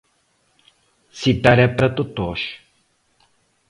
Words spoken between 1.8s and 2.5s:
totós!